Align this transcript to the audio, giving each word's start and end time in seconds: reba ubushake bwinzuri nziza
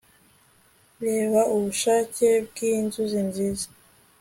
reba 1.05 1.41
ubushake 1.55 2.27
bwinzuri 2.47 3.17
nziza 3.29 3.67